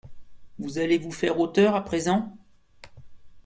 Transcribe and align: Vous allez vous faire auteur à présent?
Vous 0.57 0.79
allez 0.79 0.97
vous 0.97 1.11
faire 1.11 1.39
auteur 1.39 1.75
à 1.75 1.83
présent? 1.85 2.35